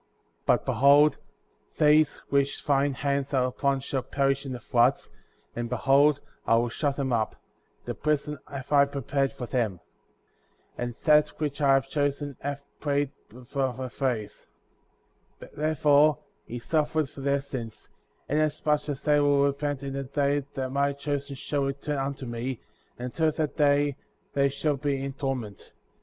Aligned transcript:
38. 0.47 0.47
But 0.47 0.65
behold, 0.65 1.17
these 1.77 2.17
which 2.31 2.65
thine 2.65 2.97
eyes 3.03 3.35
are 3.35 3.45
upon 3.45 3.81
shall 3.81 4.01
perish 4.01 4.47
in 4.47 4.51
the 4.51 4.59
floods;^ 4.59 5.09
and 5.55 5.69
behold, 5.69 6.21
I 6.47 6.55
will 6.55 6.69
shut 6.69 6.95
them 6.95 7.13
up; 7.13 7.35
a 7.85 7.93
prison 7.93 8.39
have 8.49 8.71
I 8.71 8.85
prepared 8.85 9.31
for 9.31 9.45
them.* 9.45 9.79
39. 10.75 10.75
And 10.79 10.95
That 11.05 11.27
which 11.39 11.61
I 11.61 11.75
have 11.75 11.87
chosen 11.87 12.35
hath 12.39 12.65
plead 12.79 13.11
before 13.29 13.73
my 13.75 13.89
face. 13.89 14.47
Wherefore, 15.55 16.17
he 16.45 16.57
suffereth 16.57 17.11
for 17.11 17.21
their 17.21 17.39
sins;^ 17.39 17.89
inasmuch 18.27 18.89
as 18.89 19.03
they 19.03 19.19
will 19.19 19.43
repent 19.45 19.83
in 19.83 19.93
the 19.93 20.03
day 20.03 20.43
that 20.55 20.71
my 20.71 20.93
Chosen* 20.93 21.35
shall 21.35 21.65
return 21.65 21.99
unto 21.99 22.25
me, 22.25 22.59
and 22.97 23.05
until 23.05 23.31
that 23.33 23.55
day 23.55 23.97
they 24.33 24.49
shall 24.49 24.77
be 24.77 24.99
in 25.03 25.13
torment; 25.13 25.59
40. 25.59 25.71